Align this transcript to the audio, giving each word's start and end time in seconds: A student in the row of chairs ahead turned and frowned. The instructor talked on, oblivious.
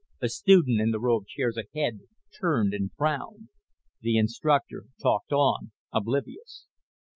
A 0.19 0.29
student 0.29 0.81
in 0.81 0.89
the 0.89 0.99
row 0.99 1.17
of 1.17 1.27
chairs 1.27 1.57
ahead 1.57 1.99
turned 2.35 2.73
and 2.73 2.91
frowned. 2.93 3.49
The 4.01 4.17
instructor 4.17 4.85
talked 4.99 5.31
on, 5.31 5.73
oblivious. 5.93 6.65